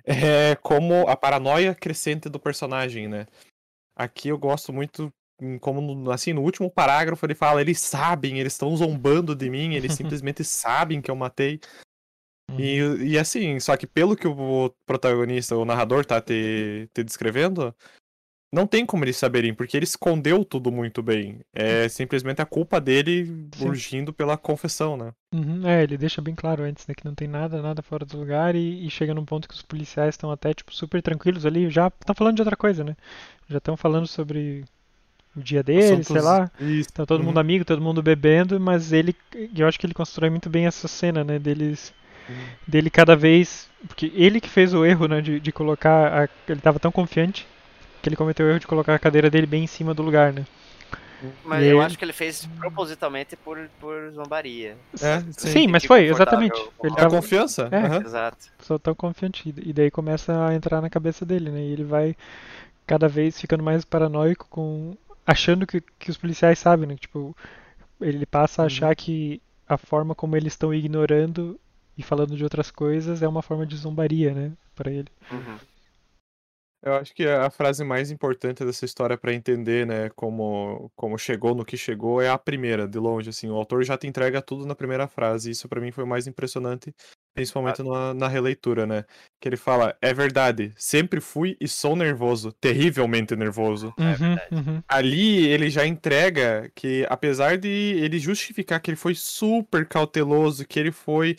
[0.06, 3.26] é como a paranoia crescente do personagem, né?
[3.96, 5.12] Aqui eu gosto muito,
[5.60, 9.74] como no- assim, no último parágrafo ele fala, eles sabem, eles estão zombando de mim,
[9.74, 11.60] eles simplesmente sabem que eu matei.
[12.58, 12.78] E,
[13.13, 17.74] e assim, só que pelo que o protagonista, o narrador tá te, te descrevendo,
[18.54, 21.39] não tem como eles saberem, porque ele escondeu tudo muito bem.
[21.52, 23.69] É simplesmente a culpa dele Sim.
[23.69, 25.12] urgindo pela confessão, né?
[25.34, 28.19] Uhum, é, ele deixa bem claro antes, né, que não tem nada, nada fora do
[28.19, 31.72] lugar e, e chega num ponto que os policiais estão até, tipo, super tranquilos ali,
[31.72, 32.96] já estão falando de outra coisa, né?
[33.50, 34.63] Já estão falando sobre
[35.36, 36.50] o dia deles, sei lá.
[36.60, 36.91] Isso.
[36.93, 37.28] Tá todo Uhum.
[37.28, 39.15] mundo amigo, todo mundo bebendo, mas ele,
[39.56, 41.93] eu acho que ele constrói muito bem essa cena, né, deles,
[42.30, 42.36] Uhum.
[42.67, 46.62] dele cada vez, porque ele que fez o erro, né, de, de colocar, a, ele
[46.62, 47.46] tava tão confiante
[48.02, 50.32] que ele cometeu o erro de colocar a cadeira dele bem em cima do lugar,
[50.34, 50.46] né?
[51.46, 54.76] Mas E eu aí- acho que ele fez propositalmente por, por zombaria.
[55.02, 55.67] É, Sim, sim.
[55.67, 56.60] mas foi, exatamente.
[56.84, 57.69] Ele É tava confiança?
[57.72, 57.78] É.
[57.78, 58.02] aham.
[58.06, 58.38] Exato.
[58.60, 59.54] só tão confiante.
[59.65, 61.62] E daí começa a entrar na cabeça dele, né?
[61.62, 62.13] E ele vai
[62.86, 64.93] cada vez ficando mais paranoico com.
[65.26, 66.96] Achando que, que os policiais sabem, né?
[66.96, 67.36] Tipo,
[68.02, 68.68] ele passa a Uhum.
[68.68, 71.60] achar que a forma como eles estão ignorando
[71.98, 74.52] e falando de outras coisas é uma forma de zombaria, né?
[74.76, 75.10] Pra ele.
[75.32, 75.60] Uhum.
[76.86, 81.56] Eu acho que a frase mais importante dessa história pra entender, né, como, como chegou
[81.56, 83.50] no que chegou é a primeira, de longe, assim.
[83.50, 85.50] O autor já te entrega tudo na primeira frase.
[85.52, 86.94] Isso pra mim foi o mais impressionante,
[87.34, 89.06] principalmente na, na releitura, né?
[89.41, 93.93] Que ele fala: "É verdade, sempre fui e sou nervoso, terrivelmente nervoso".
[93.98, 94.56] É Uhum, verdade.
[94.69, 94.84] uhum.
[94.88, 100.80] Ali ele já entrega que, apesar de ele justificar que ele foi super cauteloso, que
[100.80, 101.38] ele foi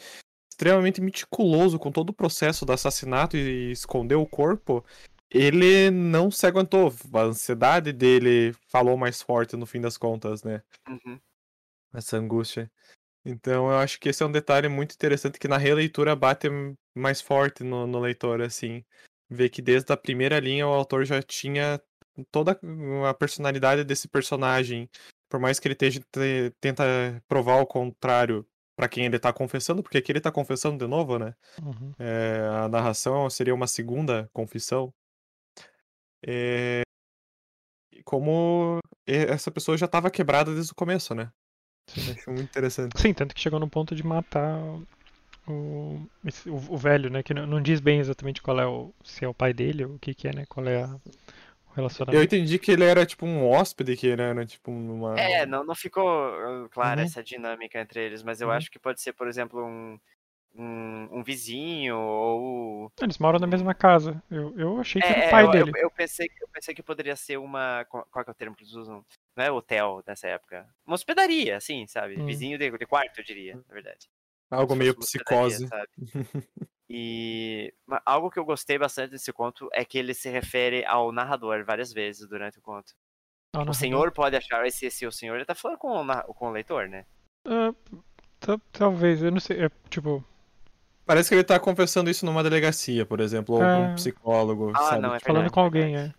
[0.51, 4.85] extremamente meticuloso com todo o processo do assassinato e escondeu o corpo,
[5.31, 6.93] ele não se aguentou.
[7.13, 10.63] A ansiedade dele falou mais forte no fim das contas, né?
[10.89, 11.19] Uhum.
[11.93, 12.71] Essa angústia.
[13.25, 16.49] Então eu acho que esse é um detalhe muito interessante que na releitura bate
[16.95, 18.85] mais forte no, no leitor, assim.
[19.31, 21.81] Ver que desde a primeira linha o autor já tinha
[22.31, 22.59] toda
[23.09, 24.89] a personalidade desse personagem.
[25.29, 26.85] Por mais que ele esteja, te- tenta
[27.27, 31.19] provar o contrário pra quem ele tá confessando, porque aqui ele tá confessando de novo,
[31.19, 31.35] né?
[31.63, 31.93] uhum.
[31.99, 34.93] É, a narração seria uma segunda confissão.
[36.27, 36.83] É,
[37.93, 41.31] e como essa pessoa já estava quebrada desde o começo, né?
[41.95, 42.11] Sim.
[42.13, 43.01] Acho muito interessante.
[43.01, 44.59] Sim, tanto que chegou no ponto de matar
[45.47, 47.23] o, esse- o, o velho, né?
[47.23, 48.93] Que não, não diz bem exatamente qual é o.
[49.05, 50.45] se é o pai dele ou o que, que é, né?
[50.49, 52.25] Qual é a- o Eu relacionamento.
[52.25, 55.19] entendi que ele era tipo um hóspede, que ele era tipo uma.
[55.19, 57.07] É, não, não ficou uh, clara Uhum.
[57.07, 58.55] essa dinâmica entre eles, mas eu Uhum.
[58.55, 59.99] acho que pode ser, por exemplo, um,
[60.55, 62.93] um, um vizinho ou.
[63.01, 64.23] Eles moram na mesma casa.
[64.31, 65.71] Eu, eu achei que era É, o pai eu, dele.
[65.77, 67.85] Eu, eu pensei, que- eu pensei que poderia ser uma.
[67.87, 69.05] Qual que é o termo que eles usam?
[69.37, 70.67] Não é hotel nessa época.
[70.87, 72.21] Uma hospedaria, assim, sabe?
[72.21, 72.27] Hum.
[72.27, 74.09] Vizinho de, de quarto, eu diria, na verdade.
[74.51, 75.67] Algo se meio psicose.
[75.69, 75.89] sabe?
[76.89, 77.73] E
[78.05, 81.93] algo que eu gostei bastante desse conto é que ele se refere ao narrador várias
[81.93, 82.93] vezes durante o conto.
[83.55, 86.49] Ah, O senhor pode achar esse, esse o senhor, ele tá falando com o, com
[86.49, 87.07] o leitor, né?
[88.39, 89.65] Ta- talvez, eu não sei.
[89.65, 90.23] É, tipo,
[91.07, 93.79] Parece que ele tá confessando isso numa delegacia, por exemplo, ou pra Ah.
[93.79, 95.03] um psicólogo, Ah, sabe?
[95.03, 96.15] não, é Tipo, falando com alguém, verdade.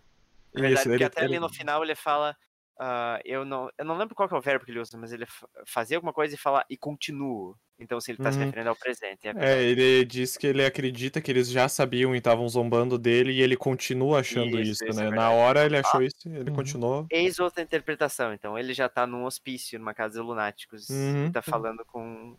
[0.54, 0.58] é.
[0.58, 2.36] É verdade, Isso, porque ele- até ali ele- no final ele fala.
[2.78, 5.10] ah, eu, não, eu não lembro qual que é o verbo que ele usa, mas
[5.10, 7.56] ele fa- fazia alguma coisa e fala e continuo.
[7.78, 8.44] Então, se ele tá se Uhum.
[8.44, 9.26] referindo ao presente.
[9.28, 13.32] É É, ele diz que ele acredita que eles já sabiam e estavam zombando dele
[13.32, 15.10] e ele continua achando Isso, isso, isso é né?
[15.10, 15.34] Na verdade.
[15.36, 16.56] hora ele achou isso, ele Uhum.
[16.56, 17.06] continuou.
[17.10, 18.34] Eis outra interpretação.
[18.34, 20.88] Então, ele já tá num hospício, numa casa de lunáticos.
[20.90, 21.26] Uhum.
[21.28, 22.36] E tá falando com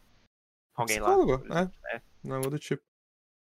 [0.78, 1.08] alguém lá.
[1.10, 1.74] Psicólogo, por exemplo.
[1.92, 2.02] é.
[2.32, 2.84] Algo do tipo.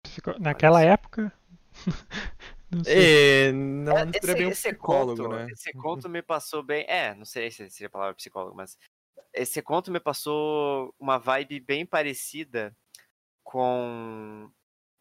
[0.03, 1.31] Psico- Naquela época.
[2.71, 3.47] não sei.
[3.47, 5.47] É, não, É, não esse, bem um psicólogo, conto, né?
[5.51, 6.85] esse conto me passou bem.
[6.87, 8.77] É, não sei se seria a palavra psicólogo, mas
[9.33, 12.75] esse conto me passou uma vibe bem parecida
[13.43, 14.49] com.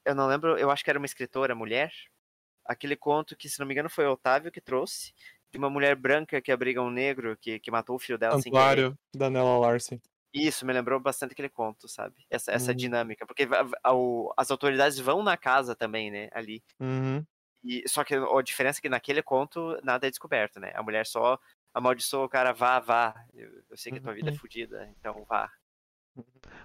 [0.04, 1.92] Eu não lembro, eu acho que era uma escritora mulher.
[2.66, 5.12] Aquele conto que, se não me engano, foi o Otávio que trouxe.
[5.52, 8.50] De uma mulher branca que abriga um negro que, que matou o filho dela sem
[8.50, 8.56] querer.
[8.64, 10.00] Santuário da Nella Larsen.
[10.34, 12.26] Isso, me lembrou bastante aquele conto, sabe?
[12.28, 12.76] Essa, essa Uhum.
[12.76, 13.24] dinâmica.
[13.26, 13.46] Porque
[13.86, 16.28] o- as autoridades vão na casa também, né?
[16.32, 16.62] Ali.
[16.80, 17.24] Uhum.
[17.62, 20.72] E, só que a diferença é que naquele conto nada é descoberto, né?
[20.74, 21.38] A mulher só
[21.72, 23.14] amaldiçoa o cara, vá, vá.
[23.34, 24.38] Eu, eu sei que a tua vida é Uhum.
[24.38, 25.50] fodida, então vá.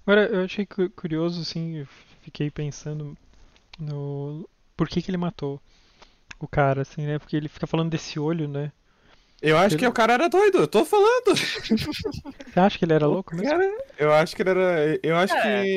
[0.06, 1.86] Agora, eu achei cu- curioso, assim,
[2.22, 3.18] fiquei pensando
[3.80, 4.50] no.
[4.78, 5.62] Por que que ele matou
[6.40, 7.20] o cara, assim, né?
[7.20, 8.72] Porque ele fica falando desse olho, né?
[9.42, 11.34] Eu acho Ele- que o cara era doido, eu tô falando.
[12.54, 13.50] Você acha que ele era louco mesmo?
[13.50, 15.00] cara- eu acho que ele era.
[15.02, 15.42] Eu acho É.
[15.64, 15.70] que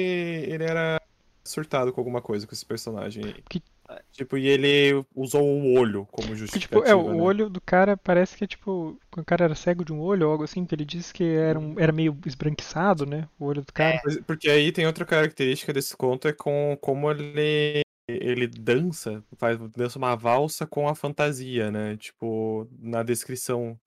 [0.50, 1.00] ele era
[1.44, 3.34] surtado com alguma coisa com esse personagem aí.
[3.48, 3.62] Que-
[4.10, 6.80] Tipo, e ele usou o olho como Porque, justificativa.
[6.80, 7.20] tipo, é, o né?
[7.22, 8.98] olho do cara parece que é tipo.
[9.14, 11.58] O cara era cego de um olho ou algo assim, que ele disse que era,
[11.58, 13.28] um, era meio esbranquiçado, né?
[13.38, 14.00] O olho do cara.
[14.02, 19.58] Mas- Porque aí tem outra característica desse conto, é com como ele, ele dança, faz,
[19.70, 21.96] dança uma valsa com a fantasia, né?
[21.96, 23.78] Tipo, na descrição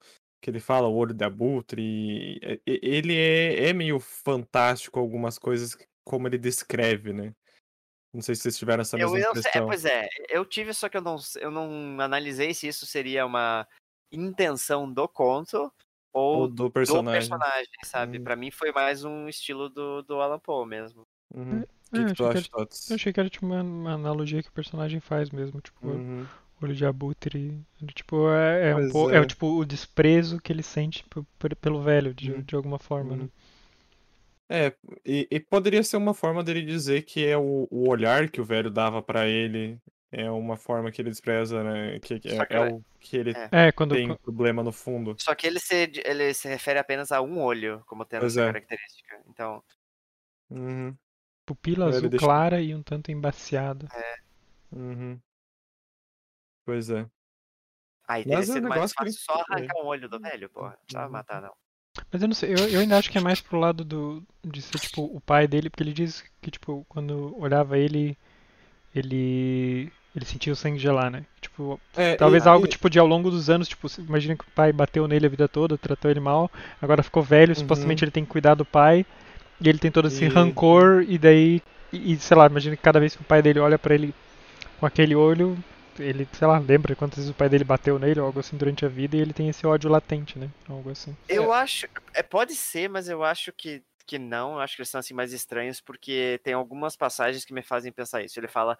[0.42, 6.28] que ele fala, o olho de abutre, ele é, é meio fantástico algumas coisas, como
[6.28, 7.32] ele descreve, né?
[8.14, 9.66] Não sei se vocês tiveram essa Eu, mesma eu sei- é, impressão.
[9.66, 13.66] pois é, eu tive, só que eu não, eu não analisei se isso seria uma
[14.12, 15.72] intenção do conto
[16.12, 17.28] ou, Ou do do personagem.
[17.28, 18.18] personagem, sabe?
[18.18, 18.24] Hum.
[18.24, 21.02] Pra mim foi mais um estilo do, do Alan Poe mesmo.
[21.34, 21.64] Uhum.
[21.92, 22.90] É, que, eu que tu achei que Tots?
[22.90, 26.26] Eu achei que era tipo uma, uma analogia que o personagem faz mesmo, tipo, Uhum.
[26.62, 27.64] olho de abutre.
[27.80, 29.10] Ele, tipo, é, é um pouco.
[29.12, 29.16] é.
[29.16, 29.20] É.
[29.20, 31.04] o tipo o desprezo que ele sente
[31.60, 32.42] pelo velho, de, Uhum.
[32.42, 33.22] de alguma forma, né?
[33.24, 33.30] Uhum.
[34.48, 34.72] É,
[35.04, 38.44] e, e poderia ser uma forma dele dizer que é o, o olhar que o
[38.44, 39.76] velho dava pra ele
[40.12, 41.98] É uma forma que ele despreza, né?
[41.98, 43.66] Que, que é, que é o que ele É.
[43.68, 43.94] É, quando.
[43.96, 45.16] tem problema no fundo.
[45.18, 48.48] Só que ele se, ele se refere apenas a um olho, como tendo Pois essa
[48.48, 48.52] é.
[48.52, 49.20] característica.
[49.28, 49.62] Então,
[50.48, 50.96] Uhum,
[51.46, 53.86] Pupila azul deixa- clara e um tanto embaciada.
[54.72, 55.18] uhum.
[56.64, 57.06] Pois é.
[58.08, 60.50] aí teria Mas é um mais negócio que fácil só arrancar um olho do velho,
[60.50, 60.76] porra.
[60.92, 61.10] Não Uhum.
[61.10, 61.52] matar, não.
[62.12, 64.60] Mas eu não sei, eu, eu ainda acho que é mais pro lado do, de
[64.60, 68.18] ser, tipo, o pai dele, porque ele diz que, tipo, quando olhava ele,
[68.94, 71.24] ele, ele sentia o sangue gelar, né?
[71.40, 74.44] Tipo, É, talvez e- algo, e- tipo, de ao longo dos anos, tipo, imagina que
[74.44, 76.50] o pai bateu nele a vida toda, tratou ele mal,
[76.82, 77.54] agora ficou velho, Uhum.
[77.60, 79.06] supostamente ele tem que cuidar do pai,
[79.60, 82.82] e ele tem todo esse E- rancor, e daí, e, e, sei lá, imagina que
[82.82, 84.14] cada vez que o pai dele olha pra ele
[84.78, 85.56] com aquele olho,
[85.98, 88.84] ele, sei lá, lembra quantas vezes o pai dele bateu nele, ou algo assim, durante
[88.84, 90.48] a vida, e ele tem esse ódio latente, né?
[90.68, 91.14] Algo assim.
[91.28, 91.86] Eu acho.
[92.14, 94.54] É, pode ser, mas eu acho que, que não.
[94.54, 97.92] Eu acho que eles são assim mais estranhos, porque tem algumas passagens que me fazem
[97.92, 98.38] pensar isso.
[98.38, 98.78] Ele fala.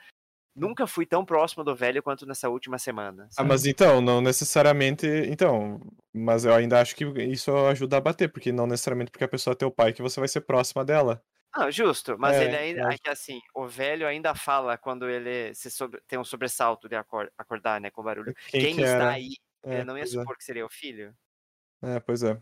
[0.57, 3.25] Nunca fui tão próximo do velho quanto nessa última semana.
[3.25, 3.49] Ah, sabe?
[3.49, 5.07] mas então, não necessariamente.
[5.29, 5.81] Então,
[6.14, 9.53] mas eu ainda acho que isso ajuda a bater, porque não necessariamente porque a pessoa
[9.53, 11.23] é teu pai que você vai ser próxima dela.
[11.55, 12.92] Não, justo, mas É, ele ainda.
[12.92, 16.97] É que assim, o velho ainda fala quando ele se sobre- tem um sobressalto de
[16.97, 18.35] acor- acordar, né, com barulho.
[18.49, 19.11] Quem, Quem, que está era?
[19.11, 19.31] aí?
[19.62, 20.07] É, não ia é.
[20.07, 21.14] supor que seria o filho?
[21.83, 22.40] É, pois é.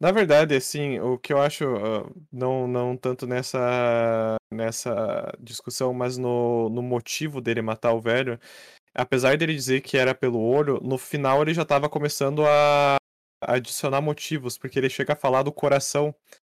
[0.00, 6.18] Na verdade, assim, o que eu acho, ah, não, não tanto nessa, nessa discussão, mas
[6.18, 8.38] no, no motivo dele matar o velho,
[8.94, 12.96] apesar dele dizer que era pelo olho, no final ele já estava começando a
[13.42, 16.14] adicionar motivos, porque ele chega a falar do coração,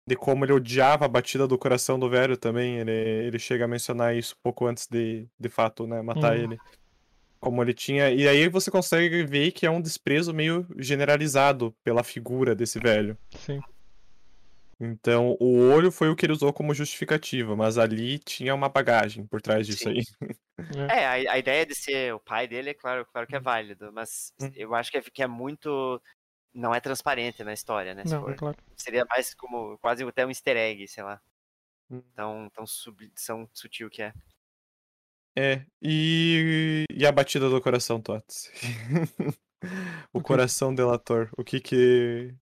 [0.07, 3.67] de como ele odiava a batida do coração do velho também, ele, ele chega a
[3.67, 6.43] mencionar isso pouco antes de, de fato, né, matar Uhum.
[6.43, 6.62] ele.
[7.39, 8.12] Como ele tinha.
[8.12, 13.17] E aí você consegue ver que é um desprezo meio generalizado pela figura desse velho.
[13.38, 13.62] Sim.
[14.82, 19.25] Então, o olho foi o que ele usou como justificativa, mas ali tinha uma bagagem
[19.25, 19.89] por trás disso Sim.
[19.89, 20.04] aí.
[20.89, 23.91] É, a, a ideia de ser o pai dele, é claro, claro que é válido,
[23.91, 24.49] mas Hum.
[24.56, 26.02] eu acho que é, que é muito.
[26.54, 28.06] Não é transparente na história, né?
[28.06, 28.32] se Não, for.
[28.32, 28.58] é claro.
[28.75, 31.21] Seria mais como quase até um easter egg, sei lá.
[31.91, 32.02] Hum.
[32.15, 34.13] Tão, tão, sub, tão sutil que é.
[35.39, 38.52] É, e, e a batida do coração, Tots.
[40.12, 41.30] o coração delator.
[41.38, 42.36] O que que.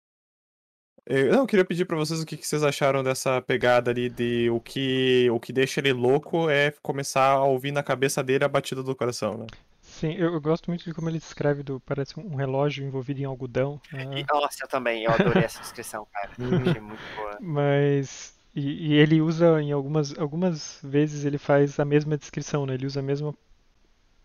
[1.05, 4.09] Eu, não, eu queria pedir pra vocês o que, que vocês acharam dessa pegada ali
[4.09, 8.43] de o que, o que deixa ele louco é começar a ouvir na cabeça dele
[8.43, 9.45] a batida do coração, né?
[9.79, 13.25] Sim, eu, eu gosto muito de como ele descreve do, parece um relógio envolvido em
[13.25, 13.79] algodão.
[13.93, 16.31] E, ah, nossa, eu também, eu adorei essa descrição, cara.
[16.67, 17.37] Achei muito boa.
[17.39, 22.73] mas e, e ele usa em algumas algumas vezes ele faz a mesma descrição, né?
[22.73, 23.31] Ele usa a mesma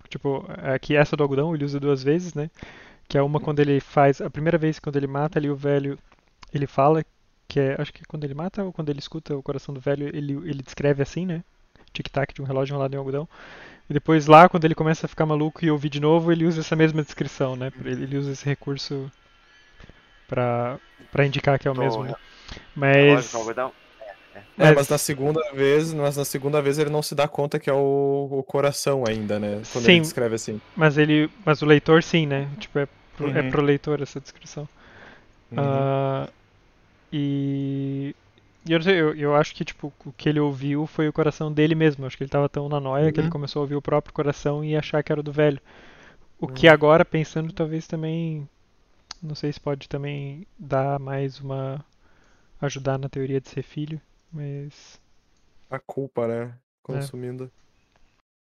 [0.08, 2.50] tipo aqui essa do algodão ele usa duas vezes, né?
[3.06, 5.98] Que é uma quando ele faz a primeira vez quando ele mata ali o velho,
[6.52, 7.04] ele fala
[7.46, 9.80] que é acho que é quando ele mata ou quando ele escuta o coração do
[9.80, 11.44] velho ele ele descreve assim, né?
[11.92, 13.28] Tic-tac de um relógio enrolado em algodão.
[13.90, 16.60] E depois lá, quando ele começa a ficar maluco e ouvir de novo, ele usa
[16.60, 17.70] essa mesma descrição, né?
[17.84, 19.12] Ele, ele usa esse recurso
[20.26, 20.78] pra,
[21.10, 22.14] pra indicar que é o mesmo, né?
[22.14, 22.22] relógio
[22.74, 23.34] Mas...
[24.34, 27.58] É, É, mas na segunda vez, mas na segunda vez ele não se dá conta
[27.58, 29.66] que é o, o coração ainda, né?
[29.72, 29.92] Quando Sim.
[29.92, 30.60] ele descreve assim.
[30.74, 31.30] mas ele...
[31.44, 32.48] Mas o leitor sim, né?
[32.58, 33.50] Tipo, é pro, é Uhum.
[33.50, 34.68] pro leitor essa descrição.
[35.50, 35.58] Uhum.
[35.58, 36.28] Ah,
[37.12, 38.14] e...
[38.64, 41.74] E eu, eu, eu acho que tipo, o que ele ouviu foi o coração dele
[41.74, 42.06] mesmo.
[42.06, 43.30] Acho que ele tava tão na noia que ele Uhum.
[43.30, 45.60] começou a ouvir o próprio coração e achar que era o do velho.
[46.40, 46.72] O que Uhum.
[46.74, 48.48] agora, pensando, talvez também.
[49.22, 51.84] Não sei se pode também dar mais uma.
[52.60, 54.00] ajudar na teoria de ser filho,
[54.32, 55.00] mas.
[55.70, 56.54] A culpa, né?
[56.82, 57.50] Consumindo.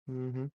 [0.09, 0.49] Uhum.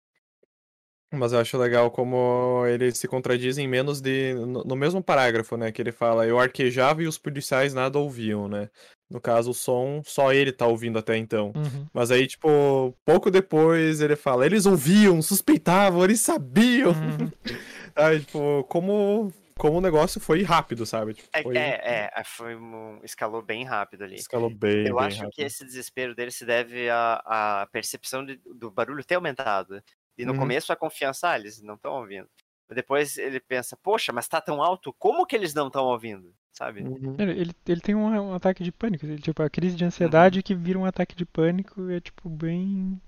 [1.13, 4.35] Mas eu acho legal como ele se contradiz em menos de.
[4.35, 5.71] No, no mesmo parágrafo, né?
[5.71, 8.69] Que ele fala, eu arquejava e os policiais nada ouviam, né?
[9.09, 11.53] No caso, o som, só ele tá ouvindo até então.
[11.55, 11.87] Uhum.
[11.93, 16.91] Mas aí, tipo, pouco depois ele fala, eles ouviam, suspeitavam, eles sabiam.
[16.91, 17.31] Uhum.
[17.97, 21.15] Sabe, tipo, como, como o negócio foi rápido, sabe?
[21.15, 24.17] Tipo, É, foi, é, é, foi um, escalou bem rápido ali.
[24.17, 25.47] Escalou bem, Eu bem acho que rápido.
[25.47, 29.83] esse desespero dele se deve à, à percepção de- do barulho ter aumentado.
[30.19, 30.39] E no Uhum.
[30.41, 32.29] começo a confiança, ah, eles não estão ouvindo.
[32.69, 36.35] Mas depois ele pensa, poxa, mas tá tão alto, como que eles não estão ouvindo?
[36.53, 36.81] Sabe?
[36.83, 37.17] Uhum.
[37.19, 39.05] Ele, ele, tem um, um ataque de pânico.
[39.05, 42.99] Ele, tipo, a crise de ansiedade que vira um ataque de pânico é, tipo, bem.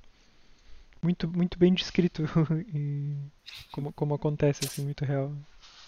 [1.03, 2.25] Muito, muito bem descrito.
[2.75, 3.15] e
[3.73, 5.33] como, como acontece, assim, muito real.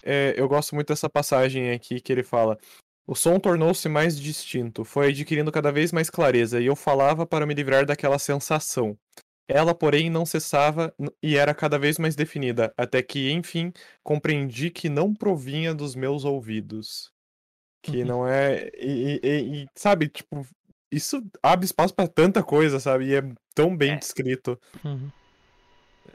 [0.03, 2.59] É, eu gosto muito dessa passagem aqui que ele fala.
[3.07, 7.45] O som tornou-se mais distinto, foi adquirindo cada vez mais clareza, e eu falava para
[7.45, 8.97] me livrar daquela sensação.
[9.49, 13.73] Ela, porém, não cessava e era cada vez mais definida, até que, enfim,
[14.05, 17.11] compreendi que não provinha dos meus ouvidos.
[17.83, 18.07] Que Uhum.
[18.07, 18.71] não é.
[18.79, 20.47] E, e- e, sabe, tipo,
[20.93, 23.07] isso abre espaço para tanta coisa, sabe?
[23.07, 23.23] E é
[23.55, 23.97] tão bem É.
[23.97, 24.57] descrito.
[24.85, 25.11] Uhum.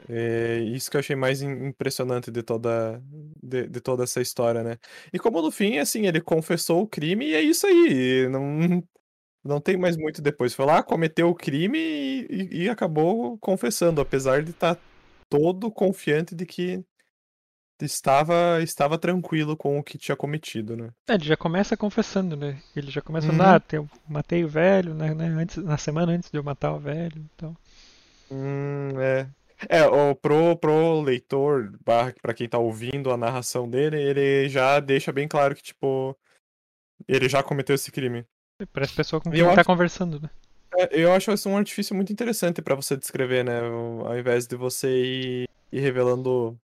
[0.08, 3.02] É isso que eu achei mais im- impressionante de toda,
[3.42, 4.78] de, de toda essa história, né?
[5.12, 8.28] E como no fim, assim, ele confessou o crime e é isso aí.
[8.28, 8.42] Não,
[9.44, 10.54] não tem mais muito depois.
[10.54, 14.78] Foi lá, cometeu o crime e, e- acabou confessando, apesar de estar
[15.28, 16.84] todo confiante de que
[17.82, 20.90] estava, estava tranquilo com o que tinha cometido, né?
[21.08, 22.58] É, ele já começa confessando, né?
[22.74, 23.40] Ele já começa Uhum.
[23.40, 26.78] ah, eu matei o velho, né, né, antes, na semana antes de eu matar o
[26.78, 27.56] velho, então.
[28.30, 29.28] Hum, é.
[29.68, 35.12] É, o, pro, pro leitor, pra quem tá ouvindo a narração dele, ele já deixa
[35.12, 36.16] bem claro que, tipo,
[37.08, 38.26] ele já cometeu esse crime.
[38.72, 40.30] Parece pessoa com quem eu ele tá acho- conversando, né?
[40.78, 43.60] É, eu acho isso um artifício muito interessante pra você descrever, né?
[43.60, 46.58] Ao invés de você ir, ir revelando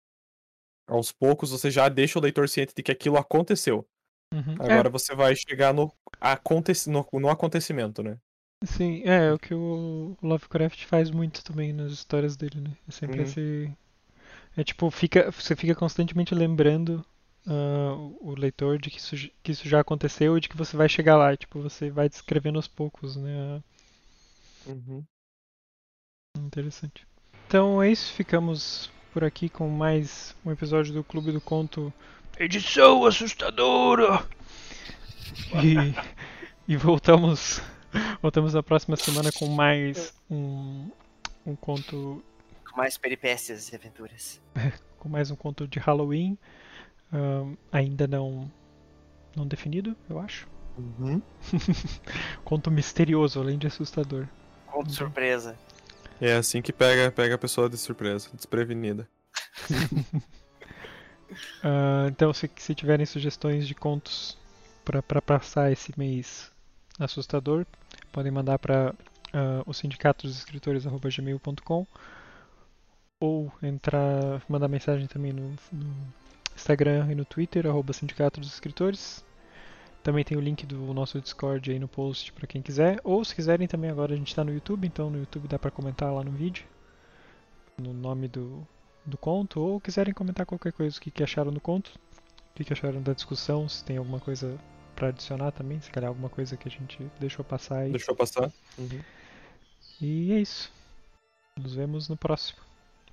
[0.88, 3.86] aos poucos, você já deixa o leitor ciente de que aquilo aconteceu.
[4.34, 4.54] Uhum.
[4.58, 8.18] Agora você vai chegar no, aconteci, no, no acontecimento, né?
[8.64, 12.70] Sim, é, é o que o Lovecraft faz muito também nas histórias dele, né?
[12.86, 13.24] É sempre Uhum.
[13.24, 13.72] esse.
[14.56, 17.04] É tipo, fica, você fica constantemente lembrando
[17.46, 20.88] ah, o leitor de que isso, que isso já aconteceu e de que você vai
[20.88, 21.34] chegar lá.
[21.36, 23.62] Tipo, você vai descrevendo aos poucos, né?
[24.66, 25.02] Uhum.
[26.38, 27.06] Interessante.
[27.46, 31.92] Então é isso, ficamos por aqui com mais um episódio do Clube do Conto
[32.38, 34.24] Edição Assustadora!
[35.62, 35.94] E,
[36.66, 37.62] e voltamos,
[38.22, 40.88] voltamos na próxima semana com mais um,
[41.46, 42.22] um conto
[42.70, 44.40] Com mais peripécias e aventuras.
[44.98, 46.36] com mais um conto de Halloween,
[47.12, 48.50] ahn, ainda não
[49.36, 50.48] não definido, eu acho.
[50.76, 51.20] Uhum.
[52.44, 54.26] Conto misterioso, além de assustador.
[54.66, 54.92] Conto Uhum.
[54.94, 55.56] surpresa.
[56.20, 59.08] É assim que pega, pega a pessoa de surpresa, desprevenida.
[61.62, 64.36] Ah, então, se, se tiverem sugestões de contos
[64.84, 66.50] para passar esse mês
[67.00, 67.66] assustador,
[68.12, 68.94] podem mandar para
[69.66, 71.86] o sindicato dos escritores@gmail.com
[73.20, 75.94] ou entrar, mandar mensagem também no, no
[76.56, 79.24] Instagram e no Twitter arroba sindicato dos escritores.
[80.02, 82.98] Também tem o link do nosso Discord aí no post para quem quiser.
[83.04, 85.70] Ou se quiserem também agora a gente está no YouTube, então no YouTube dá para
[85.70, 86.64] comentar lá no vídeo,
[87.76, 88.66] no nome do,
[89.04, 92.72] do conto, ou quiserem comentar qualquer coisa, que, que acharam do conto, o que, que
[92.72, 94.58] acharam da discussão, se tem alguma coisa
[95.00, 97.90] para adicionar também, se calhar alguma coisa que a gente deixou passar aí.
[97.90, 98.52] Deixa eu passar.
[98.76, 99.02] Uhum.
[99.98, 100.70] E é isso.
[101.56, 102.60] Nos vemos no próximo.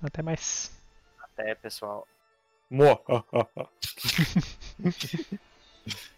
[0.02, 0.70] Até mais.
[1.18, 2.06] Até, pessoal.
[2.68, 3.00] Mo.